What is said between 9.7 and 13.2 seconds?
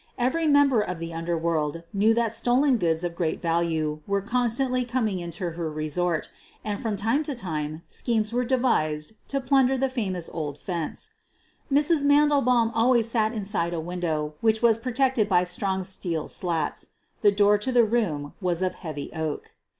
the famous old "fence." Mrs. Mandelbaum always